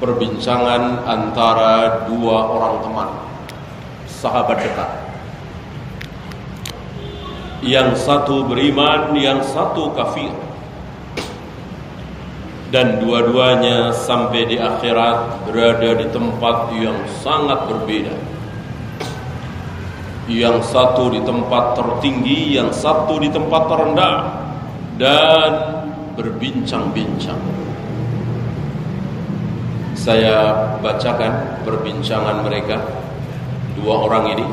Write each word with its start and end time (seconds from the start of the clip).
perbincangan 0.00 1.04
antara 1.04 2.08
dua 2.08 2.48
orang 2.48 2.74
teman 2.80 3.08
sahabat 4.08 4.58
dekat. 4.64 4.90
Yang 7.60 8.00
satu 8.00 8.48
beriman 8.48 9.12
yang 9.12 9.44
satu 9.44 9.92
kafir. 9.92 10.32
Dan 12.70 13.02
dua-duanya 13.02 13.90
sampai 13.92 14.46
di 14.46 14.56
akhirat 14.56 15.44
berada 15.44 15.90
di 16.00 16.06
tempat 16.08 16.70
yang 16.72 16.96
sangat 17.20 17.66
berbeda. 17.68 18.16
Yang 20.30 20.70
satu 20.70 21.10
di 21.10 21.20
tempat 21.26 21.74
tertinggi 21.74 22.54
yang 22.54 22.70
satu 22.70 23.18
di 23.18 23.28
tempat 23.28 23.66
terendah 23.66 24.16
dan 24.96 25.50
berbincang-bincang 26.14 27.59
saya 30.00 30.56
bacakan 30.80 31.60
perbincangan 31.60 32.40
mereka 32.40 32.80
dua 33.76 34.08
orang 34.08 34.32
ini. 34.32 34.46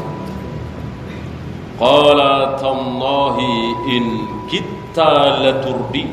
Qala 1.80 2.60
tallahi 2.60 3.52
in 3.96 4.06
kita 4.52 5.40
laturdi. 5.48 6.12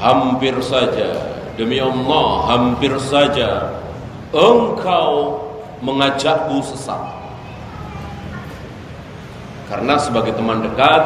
Hampir 0.00 0.56
saja 0.64 1.36
demi 1.58 1.82
Allah 1.82 2.48
hampir 2.48 2.96
saja 3.02 3.76
engkau 4.32 5.42
mengajakku 5.84 6.64
sesat. 6.64 7.02
Karena 9.68 10.00
sebagai 10.00 10.32
teman 10.32 10.64
dekat 10.64 11.02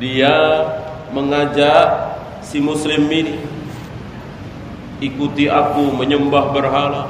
dia 0.00 0.64
mengajak 1.12 2.16
si 2.40 2.56
muslim 2.62 3.04
ini 3.10 3.36
ikuti 5.00 5.48
aku 5.48 5.96
menyembah 5.96 6.52
berhala. 6.52 7.04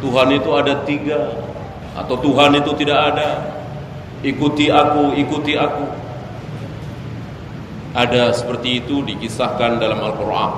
Tuhan 0.00 0.32
itu 0.32 0.50
ada 0.56 0.80
tiga 0.88 1.36
atau 1.98 2.16
Tuhan 2.16 2.56
itu 2.56 2.72
tidak 2.80 2.98
ada. 3.14 3.30
Ikuti 4.20 4.70
aku, 4.72 5.16
ikuti 5.16 5.56
aku. 5.56 5.84
Ada 7.90 8.30
seperti 8.32 8.84
itu 8.84 9.02
dikisahkan 9.02 9.82
dalam 9.82 9.98
Al-Quran. 9.98 10.52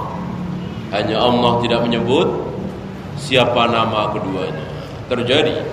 Hanya 0.93 1.17
Allah 1.17 1.63
tidak 1.65 1.81
menyebut 1.89 2.29
siapa 3.17 3.71
nama 3.73 4.13
keduanya. 4.13 4.69
Terjadi. 5.09 5.65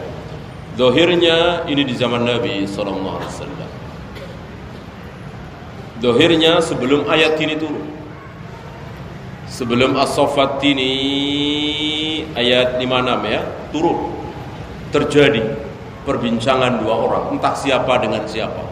Dohirnya 0.80 1.68
ini 1.68 1.84
di 1.84 1.92
zaman 1.92 2.24
Nabi 2.24 2.64
Sallallahu 2.64 3.20
Alaihi 3.20 3.32
Wasallam. 3.36 3.70
Dohirnya 6.00 6.64
sebelum 6.64 7.12
ayat 7.12 7.36
ini 7.44 7.60
turun. 7.60 7.99
Sebelum 9.60 9.92
As-Saffat 10.00 10.64
ini 10.64 10.94
ayat 12.32 12.80
56 12.80 13.28
ya, 13.28 13.44
turun. 13.76 14.08
Terjadi 14.96 15.44
perbincangan 16.08 16.80
dua 16.80 16.96
orang, 16.96 17.24
entah 17.36 17.52
siapa 17.52 18.00
dengan 18.00 18.24
siapa. 18.24 18.64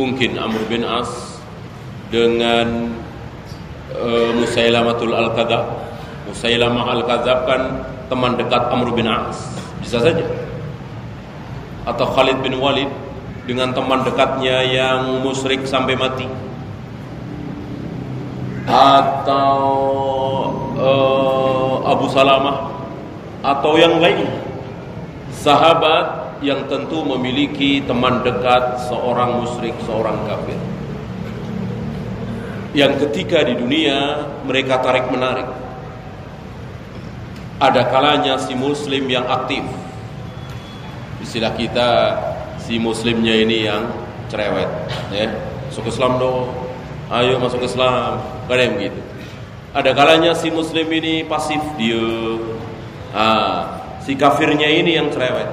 Mungkin 0.00 0.40
Amr 0.40 0.64
bin 0.72 0.88
As 0.88 1.36
dengan 2.08 2.96
uh, 3.92 4.32
Musailamatul 4.32 5.12
Al-Kadzab. 5.12 5.64
Musailamah 6.24 6.96
Al-Kadzab 6.96 7.38
kan 7.44 7.60
teman 8.08 8.40
dekat 8.40 8.72
Amr 8.72 8.88
bin 8.96 9.04
As. 9.04 9.36
Bisa 9.84 10.00
saja. 10.00 10.24
Atau 11.84 12.08
Khalid 12.08 12.40
bin 12.40 12.56
Walid 12.56 12.88
dengan 13.44 13.76
teman 13.76 14.00
dekatnya 14.00 14.64
yang 14.64 15.20
musyrik 15.20 15.68
sampai 15.68 15.92
mati 15.92 16.45
atau 18.66 19.62
uh, 20.76 21.74
Abu 21.86 22.10
Salamah. 22.10 22.74
Atau 23.46 23.78
yang 23.78 24.02
lain. 24.02 24.26
Sahabat 25.30 26.26
yang 26.42 26.66
tentu 26.66 27.06
memiliki 27.06 27.78
teman 27.86 28.20
dekat 28.26 28.82
seorang 28.90 29.40
musyrik, 29.40 29.72
seorang 29.86 30.18
kafir. 30.26 30.58
Yang 32.76 33.08
ketika 33.08 33.46
di 33.46 33.56
dunia 33.56 34.28
mereka 34.44 34.82
tarik 34.84 35.08
menarik 35.08 35.48
ada 37.56 37.88
kalanya 37.88 38.36
si 38.36 38.52
muslim 38.52 39.08
yang 39.08 39.24
aktif. 39.24 39.64
Istilah 41.24 41.56
kita 41.56 41.88
si 42.60 42.76
muslimnya 42.76 43.32
ini 43.32 43.64
yang 43.64 43.88
cerewet 44.28 44.68
ya. 45.08 45.32
Suku 45.72 45.88
Islam 45.88 46.20
dong 46.20 46.65
ayo 47.10 47.38
masuk 47.38 47.62
Islam 47.62 48.18
Kan 48.46 48.62
yang 48.62 48.74
begitu. 48.78 49.00
Ada 49.74 49.90
kalanya 49.92 50.32
si 50.32 50.48
muslim 50.48 50.86
ini 50.88 51.26
pasif 51.26 51.60
dia. 51.76 52.38
Ah, 53.12 53.82
si 54.00 54.14
kafirnya 54.14 54.70
ini 54.70 54.96
yang 54.96 55.10
cerewet. 55.10 55.50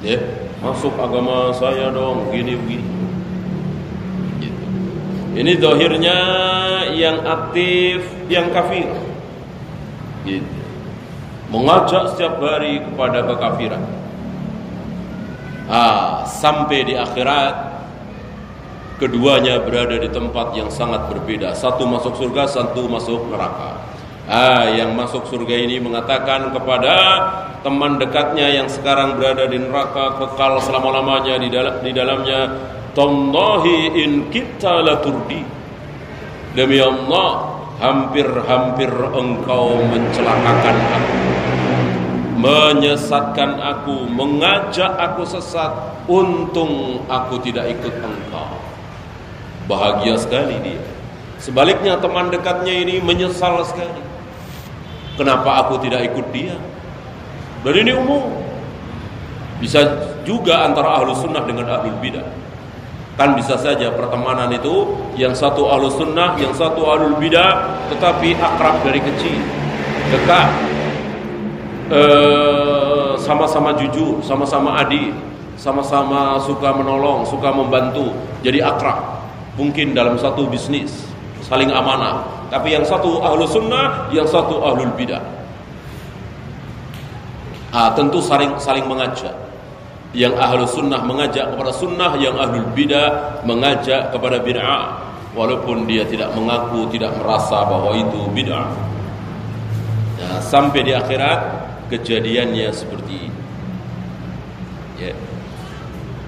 Ya, 0.00 0.16
masuk 0.64 0.96
agama 0.96 1.52
saya 1.52 1.92
dong, 1.92 2.32
gini 2.32 2.56
begini. 2.56 2.88
Gitu. 4.40 4.64
Ini 5.36 5.52
dohirnya 5.60 6.18
yang 6.96 7.20
aktif, 7.26 8.06
yang 8.32 8.48
kafir. 8.54 8.88
Gitu. 10.24 10.48
Mengajak 11.50 12.14
setiap 12.14 12.38
hari 12.40 12.80
kepada 12.80 13.26
kekafiran. 13.26 13.82
Ah, 15.68 16.24
sampai 16.24 16.86
di 16.86 16.94
akhirat 16.96 17.69
keduanya 19.00 19.64
berada 19.64 19.96
di 19.96 20.12
tempat 20.12 20.52
yang 20.52 20.68
sangat 20.68 21.08
berbeda. 21.08 21.56
Satu 21.56 21.88
masuk 21.88 22.20
surga, 22.20 22.44
satu 22.44 22.84
masuk 22.84 23.32
neraka. 23.32 23.80
Ah, 24.28 24.68
yang 24.68 24.92
masuk 24.92 25.24
surga 25.26 25.56
ini 25.56 25.80
mengatakan 25.80 26.52
kepada 26.52 26.94
teman 27.64 27.96
dekatnya 27.96 28.46
yang 28.52 28.68
sekarang 28.68 29.16
berada 29.16 29.48
di 29.48 29.58
neraka 29.58 30.20
kekal 30.20 30.60
selama-lamanya 30.60 31.40
di, 31.40 31.48
dalam 31.48 31.80
di 31.80 31.90
dalamnya, 31.96 32.40
"Tallahi 32.92 33.96
in 33.96 34.28
kita 34.28 34.84
la 34.84 35.00
turdi." 35.00 35.42
Demi 36.52 36.78
Allah, 36.78 37.56
hampir-hampir 37.80 38.92
engkau 38.92 39.80
mencelakakan 39.88 40.76
aku. 40.76 41.18
Menyesatkan 42.40 43.50
aku, 43.60 44.04
mengajak 44.08 44.92
aku 44.94 45.24
sesat, 45.24 45.72
untung 46.08 47.04
aku 47.08 47.40
tidak 47.40 47.72
ikut 47.72 47.92
engkau. 47.98 48.59
Bahagia 49.70 50.18
sekali 50.18 50.58
dia. 50.66 50.82
Sebaliknya 51.38 51.94
teman 52.02 52.26
dekatnya 52.34 52.74
ini 52.74 52.98
menyesal 52.98 53.62
sekali. 53.62 54.02
Kenapa 55.14 55.62
aku 55.62 55.78
tidak 55.78 56.10
ikut 56.10 56.26
dia? 56.34 56.58
Dan 57.62 57.74
ini 57.78 57.94
umum. 57.94 58.34
Bisa 59.62 60.10
juga 60.26 60.66
antara 60.66 60.98
ahlu 60.98 61.14
sunnah 61.14 61.46
dengan 61.46 61.70
ahlu 61.70 61.94
bidah. 62.02 62.26
Kan 63.14 63.38
bisa 63.38 63.54
saja 63.54 63.94
pertemanan 63.94 64.50
itu 64.50 64.96
yang 65.14 65.36
satu 65.38 65.70
ahlu 65.70 65.86
sunnah, 65.92 66.34
yang 66.40 66.50
satu 66.50 66.88
ahlu 66.90 67.14
bidah, 67.20 67.78
tetapi 67.92 68.32
akrab 68.40 68.80
dari 68.80 68.96
kecil, 69.04 69.44
dekat, 70.08 70.48
eh, 71.92 73.12
sama-sama 73.20 73.76
jujur, 73.76 74.24
sama-sama 74.24 74.80
adil, 74.80 75.12
sama-sama 75.60 76.40
suka 76.40 76.72
menolong, 76.72 77.28
suka 77.28 77.52
membantu, 77.52 78.16
jadi 78.40 78.64
akrab 78.64 79.09
mungkin 79.54 79.94
dalam 79.94 80.18
satu 80.18 80.46
bisnis 80.50 81.06
saling 81.46 81.70
amanah 81.72 82.40
tapi 82.50 82.74
yang 82.74 82.82
satu 82.82 83.22
ahlu 83.22 83.46
sunnah 83.46 84.10
yang 84.10 84.26
satu 84.26 84.58
ahlul 84.58 84.90
bidah. 84.98 85.22
Ah, 87.70 87.94
tentu 87.94 88.18
saling 88.18 88.58
saling 88.58 88.90
mengajak. 88.90 89.32
Yang 90.10 90.34
ahlu 90.42 90.66
sunnah 90.66 91.06
mengajak 91.06 91.54
kepada 91.54 91.70
sunnah 91.70 92.18
yang 92.18 92.34
ahlul 92.34 92.66
bidah 92.74 93.40
mengajak 93.46 94.10
kepada 94.10 94.42
bid'ah. 94.42 95.06
Walaupun 95.38 95.86
dia 95.86 96.02
tidak 96.10 96.34
mengaku 96.34 96.90
tidak 96.90 97.14
merasa 97.22 97.62
bahwa 97.62 97.94
itu 97.94 98.20
bid'ah. 98.34 98.66
Nah, 100.18 100.42
sampai 100.42 100.82
di 100.82 100.90
akhirat 100.90 101.40
kejadiannya 101.86 102.66
seperti 102.74 103.30
ini. 103.30 103.40
Ya. 105.00 105.14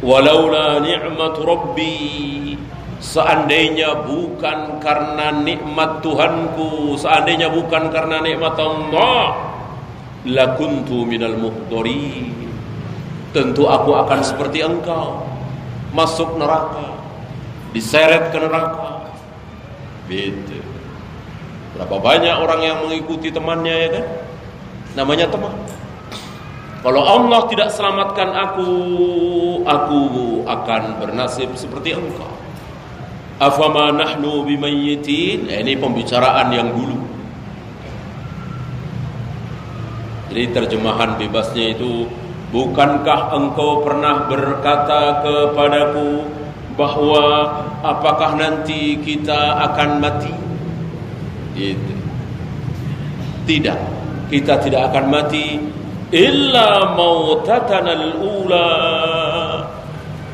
walaula 0.00 0.80
ni'mat 0.80 1.36
rabbi 1.36 2.51
Seandainya 3.02 4.06
bukan 4.06 4.78
karena 4.78 5.34
nikmat 5.34 6.06
Tuhanku 6.06 6.94
Seandainya 6.94 7.50
bukan 7.50 7.90
karena 7.90 8.22
nikmat 8.22 8.54
Allah 8.54 9.42
Lakuntu 10.22 11.02
minal 11.02 11.34
muhdari 11.34 12.30
Tentu 13.34 13.66
aku 13.66 13.98
akan 13.98 14.22
seperti 14.22 14.62
engkau 14.62 15.26
Masuk 15.90 16.38
neraka 16.38 16.94
Diseret 17.74 18.30
ke 18.30 18.38
neraka. 18.38 19.10
Begitu 20.06 20.62
Berapa 21.74 21.98
banyak 21.98 22.38
orang 22.38 22.60
yang 22.62 22.76
mengikuti 22.86 23.34
temannya 23.34 23.74
ya 23.82 23.88
kan? 23.98 24.06
Namanya 24.92 25.26
teman. 25.32 25.56
Kalau 26.84 27.02
Allah 27.02 27.48
tidak 27.50 27.72
selamatkan 27.74 28.30
aku 28.30 28.70
Aku 29.66 30.00
akan 30.46 31.02
bernasib 31.02 31.50
seperti 31.58 31.98
engkau 31.98 32.41
Afama 33.42 33.90
nahnu 33.90 34.46
bimayyitin? 34.46 35.50
Eh, 35.50 35.66
ini 35.66 35.74
pembicaraan 35.74 36.54
yang 36.54 36.70
dulu. 36.70 36.94
Jadi 40.30 40.44
terjemahan 40.54 41.18
bebasnya 41.18 41.74
itu 41.74 42.06
Bukankah 42.52 43.32
engkau 43.32 43.80
pernah 43.80 44.28
berkata 44.28 45.24
kepadaku 45.24 46.20
bahwa 46.76 47.24
apakah 47.80 48.36
nanti 48.36 49.00
kita 49.00 49.56
akan 49.72 50.04
mati? 50.04 50.36
Itu. 51.56 51.96
Tidak. 53.48 53.78
Kita 54.28 54.60
tidak 54.60 54.92
akan 54.92 55.04
mati 55.08 55.56
illa 56.12 56.92
mautatan 56.92 57.88
ula 58.20 58.68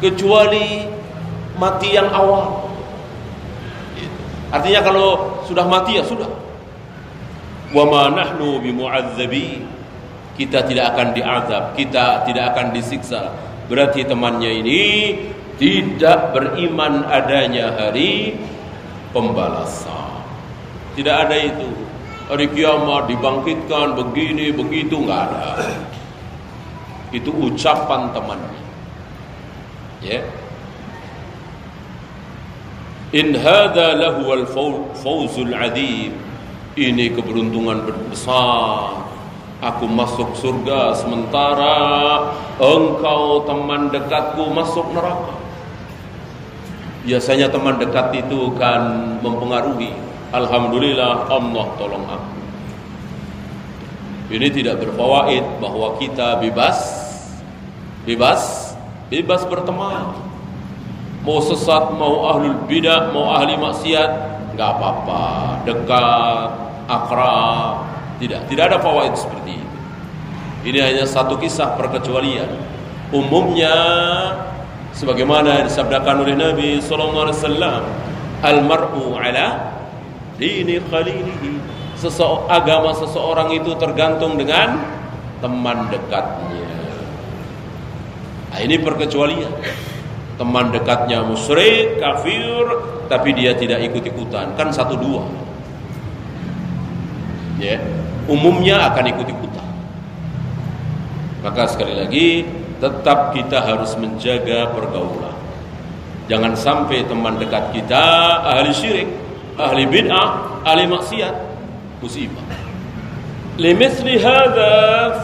kecuali 0.02 0.90
mati 1.55 1.88
yang 1.94 2.10
awal. 2.10 2.68
Artinya 4.48 4.80
kalau 4.80 5.08
sudah 5.44 5.64
mati 5.68 6.00
ya 6.00 6.04
sudah. 6.04 6.28
Wa 7.68 7.84
ma 7.84 8.08
nahnu 8.08 8.64
bimu'adzabin 8.64 9.68
kita 10.38 10.62
tidak 10.64 10.94
akan 10.94 11.12
diazab, 11.12 11.74
kita 11.74 12.22
tidak 12.24 12.54
akan 12.54 12.70
disiksa. 12.70 13.34
Berarti 13.66 14.06
temannya 14.06 14.64
ini 14.64 14.82
tidak 15.58 16.32
beriman 16.32 17.04
adanya 17.10 17.74
hari 17.74 18.38
pembalasan. 19.10 20.22
Tidak 20.94 21.10
ada 21.12 21.36
itu. 21.36 21.68
Hari 22.30 22.46
kiamat 22.54 23.10
dibangkitkan 23.10 23.98
begini 23.98 24.54
begitu 24.54 25.02
nggak 25.02 25.20
ada. 25.28 25.58
Itu 27.10 27.34
ucapan 27.34 28.14
temannya. 28.14 28.62
Ya. 30.00 30.22
In 33.16 33.32
hadza 33.32 33.96
lahu 33.96 34.28
al 34.37 34.44
fawzul 34.93 35.52
adim. 35.56 36.12
Ini 36.78 37.10
keberuntungan 37.10 37.90
besar 38.12 39.08
Aku 39.58 39.90
masuk 39.90 40.38
surga 40.38 40.94
sementara 40.94 42.31
engkau 42.62 43.43
teman 43.43 43.90
dekatku 43.90 44.55
masuk 44.55 44.87
neraka. 44.94 45.34
Biasanya 47.02 47.50
teman 47.50 47.82
dekat 47.82 48.22
itu 48.22 48.55
kan 48.55 49.19
mempengaruhi. 49.19 49.90
Alhamdulillah 50.31 51.26
Allah 51.26 51.66
tolong 51.75 52.06
aku. 52.06 52.32
Ini 54.38 54.46
tidak 54.55 54.78
berfawaid 54.78 55.43
bahwa 55.58 55.99
kita 55.99 56.38
bebas 56.38 56.78
bebas 58.06 58.76
bebas 59.10 59.43
berteman. 59.43 60.27
Mau 61.28 61.44
sesat, 61.44 61.92
mau 61.92 62.25
ahlul 62.25 62.56
bidah, 62.64 63.12
mau 63.12 63.36
ahli 63.36 63.52
maksiat, 63.60 64.10
nggak 64.56 64.69
apa-apa. 64.80 65.60
Dekat, 65.69 66.50
akrab, 66.88 67.84
tidak, 68.16 68.48
tidak 68.48 68.72
ada 68.72 68.78
fawaid 68.80 69.12
seperti 69.12 69.60
itu. 69.60 69.78
Ini 70.72 70.78
hanya 70.88 71.04
satu 71.04 71.36
kisah 71.36 71.76
perkecualian. 71.76 72.48
Umumnya 73.12 73.76
sebagaimana 74.96 75.69
disabdakan 75.69 76.25
oleh 76.25 76.32
Nabi 76.32 76.80
sallallahu 76.80 77.28
alaihi 77.28 77.38
wasallam, 77.44 77.82
"Al-mar'u 78.40 79.20
ala 79.20 79.76
dini 80.40 80.81
khalilihi." 80.81 81.76
Agama 82.48 82.96
seseorang 82.96 83.52
itu 83.52 83.76
tergantung 83.76 84.40
dengan 84.40 84.81
teman 85.44 85.92
dekatnya. 85.92 86.72
Nah, 88.48 88.58
ini 88.64 88.81
perkecualian. 88.81 89.52
Teman 90.38 90.70
dekatnya 90.70 91.26
musyrik, 91.26 91.99
kafir, 91.99 92.62
tapi 93.11 93.35
dia 93.35 93.58
tidak 93.58 93.82
ikut-ikutan. 93.90 94.55
Kan 94.55 94.70
satu 94.70 94.94
dua. 94.94 95.26
Ya. 97.58 97.82
Umumnya 98.31 98.87
akan 98.94 99.05
ikut-ikutan. 99.19 99.69
Maka 101.43 101.67
sekali 101.67 101.94
lagi 101.99 102.26
tetap 102.79 103.35
kita 103.35 103.58
harus 103.58 103.99
menjaga 103.99 104.70
pergaulan. 104.70 105.35
Jangan 106.29 106.52
sampai 106.55 107.02
teman 107.08 107.41
dekat 107.41 107.73
kita 107.73 108.05
ahli 108.44 108.70
syirik, 108.70 109.08
ahli 109.56 109.88
bid'ah, 109.88 110.61
ahli 110.62 110.84
maksiat, 110.84 111.34
musibah. 112.05 112.44
Limithli 113.58 114.20
hadza 114.20 114.70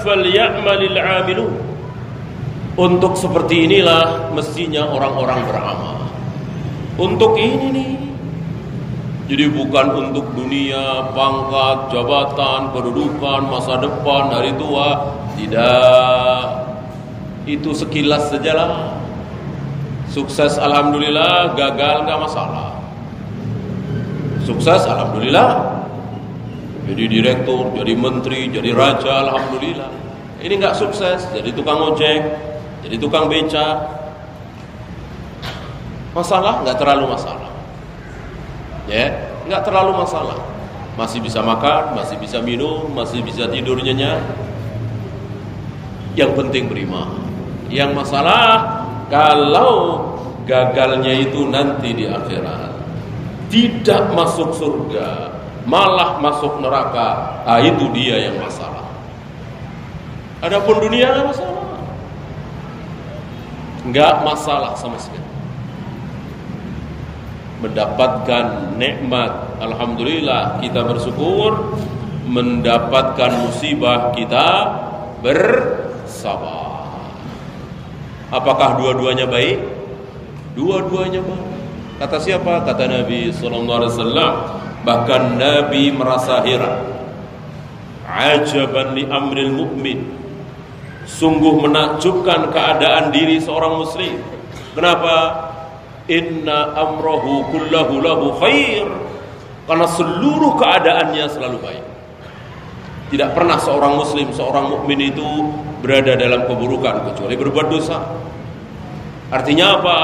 falyamalil 0.02 0.96
'amilun. 0.98 1.73
Untuk 2.74 3.14
seperti 3.14 3.70
inilah 3.70 4.34
mestinya 4.34 4.90
orang-orang 4.90 5.46
beramal. 5.46 5.98
Untuk 6.98 7.38
ini 7.38 7.66
nih 7.70 7.94
jadi 9.24 9.48
bukan 9.48 9.86
untuk 9.96 10.36
dunia, 10.36 11.08
pangkat, 11.16 11.88
jabatan, 11.96 12.76
kedudukan, 12.76 13.40
masa 13.48 13.80
depan, 13.80 14.28
hari 14.28 14.52
tua. 14.60 15.16
Tidak. 15.32 16.44
Itu 17.48 17.72
sekilas 17.72 18.28
sajalah. 18.28 19.00
Sukses 20.12 20.60
Alhamdulillah, 20.60 21.56
gagal 21.56 22.04
nggak 22.04 22.20
masalah. 22.20 22.76
Sukses 24.44 24.84
Alhamdulillah. 24.84 25.72
Jadi 26.84 27.04
direktur, 27.08 27.72
jadi 27.72 27.96
menteri, 27.96 28.52
jadi 28.52 28.76
raja 28.76 29.24
Alhamdulillah. 29.24 29.88
Ini 30.44 30.60
nggak 30.60 30.76
sukses, 30.76 31.24
jadi 31.32 31.48
tukang 31.56 31.80
ojek, 31.80 32.20
jadi 32.84 33.00
tukang 33.00 33.32
beca. 33.32 33.80
Masalah? 36.12 36.60
Nggak 36.62 36.76
terlalu 36.76 37.04
masalah. 37.16 37.50
Ya 38.84 39.08
nggak 39.48 39.64
terlalu 39.64 40.04
masalah. 40.04 40.36
Masih 40.94 41.18
bisa 41.24 41.42
makan 41.42 41.96
masih 41.98 42.20
bisa 42.20 42.38
minum 42.44 42.92
masih 42.92 43.24
bisa 43.24 43.48
tidur 43.48 43.80
nyenyak. 43.80 44.20
Yang 46.14 46.30
penting 46.38 46.70
beriman 46.70 47.18
yang 47.72 47.96
masalah 47.96 48.84
kalau 49.08 50.12
gagalnya 50.44 51.10
itu 51.16 51.48
nanti 51.48 51.96
di 51.96 52.04
akhirat. 52.04 52.76
Tidak 53.48 54.12
masuk 54.12 54.52
surga 54.52 55.32
malah 55.64 56.20
masuk 56.20 56.60
neraka. 56.60 57.40
Ah 57.48 57.58
itu 57.64 57.88
dia 57.96 58.28
yang 58.28 58.36
masalah. 58.38 58.84
Adapun 60.44 60.84
dunia 60.84 61.08
nggak 61.10 61.26
masalah 61.32 61.63
nggak 63.84 64.24
masalah 64.24 64.72
sama 64.76 64.96
sekali. 64.96 65.20
Mendapatkan 67.60 68.76
nikmat 68.76 69.60
alhamdulillah 69.60 70.60
kita 70.60 70.84
bersyukur. 70.84 71.76
Mendapatkan 72.24 73.44
musibah 73.44 74.16
kita 74.16 74.48
bersabar. 75.20 76.88
Apakah 78.32 78.80
dua-duanya 78.80 79.28
baik? 79.28 79.60
Dua-duanya 80.56 81.20
baik. 81.20 81.48
Kata 82.00 82.16
siapa? 82.18 82.64
Kata 82.64 82.88
Nabi 82.88 83.28
sallallahu 83.28 83.78
alaihi 83.84 83.92
wasallam. 83.92 84.32
Bahkan 84.88 85.22
Nabi 85.36 85.92
merasa 85.92 86.40
heran. 86.40 86.80
Ajaban 88.08 88.96
li 88.96 89.04
amril 89.04 89.52
mu'min 89.52 90.23
sungguh 91.04 91.54
menakjubkan 91.64 92.50
keadaan 92.50 93.12
diri 93.12 93.40
seorang 93.40 93.80
muslim. 93.80 94.18
Kenapa? 94.74 95.16
Inna 96.10 96.76
amrohu 96.76 97.48
kullahu 97.48 97.94
lahu 98.00 98.26
khair. 98.40 98.88
Karena 99.64 99.86
seluruh 99.88 100.60
keadaannya 100.60 101.24
selalu 101.30 101.56
baik. 101.60 101.84
Tidak 103.08 103.30
pernah 103.32 103.56
seorang 103.56 103.96
muslim, 103.96 104.28
seorang 104.32 104.68
mukmin 104.68 105.12
itu 105.12 105.28
Berada 105.84 106.16
dalam 106.16 106.48
keburukan 106.48 107.12
Kecuali 107.12 107.36
berbuat 107.36 107.68
dosa. 107.68 108.00
Artinya 109.28 109.76
apa? 109.76 109.98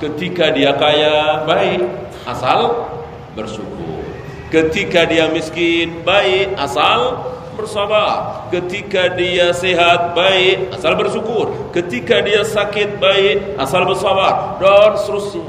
Ketika 0.00 0.48
dia 0.48 0.72
kaya, 0.76 1.44
baik. 1.44 1.84
Asal 2.24 2.88
bersyukur. 3.36 4.00
Ketika 4.48 5.04
dia 5.04 5.28
miskin, 5.28 6.00
baik. 6.08 6.56
Asal 6.56 7.20
bersabar. 7.56 8.46
Ketika 8.52 9.16
dia 9.16 9.50
sehat 9.50 10.12
baik, 10.12 10.76
asal 10.76 10.94
bersyukur. 10.94 11.72
Ketika 11.72 12.22
dia 12.22 12.44
sakit 12.44 13.00
baik, 13.00 13.56
asal 13.58 13.88
bersabar 13.88 14.60
dan 14.60 14.94
seterusnya. 15.00 15.48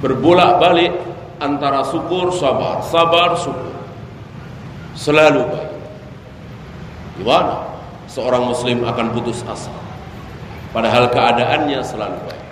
Berbolak-balik 0.00 0.96
antara 1.38 1.84
syukur 1.86 2.32
sabar, 2.34 2.80
sabar 2.82 3.36
syukur. 3.38 3.76
Selalu 4.98 5.46
baik. 5.46 5.72
Gimana? 7.20 7.54
Seorang 8.08 8.48
muslim 8.48 8.82
akan 8.88 9.14
putus 9.14 9.44
asa. 9.46 9.70
Padahal 10.72 11.12
keadaannya 11.12 11.80
selalu 11.84 12.18
baik. 12.26 12.47